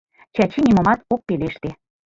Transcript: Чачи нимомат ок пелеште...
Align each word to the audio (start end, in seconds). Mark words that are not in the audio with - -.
Чачи 0.35 0.59
нимомат 0.67 0.99
ок 1.13 1.21
пелеште... 1.27 1.69